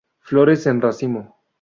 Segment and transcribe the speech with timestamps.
[0.17, 1.35] Flores en racimo.